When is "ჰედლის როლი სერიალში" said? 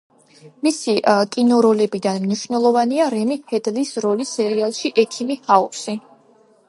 3.53-4.93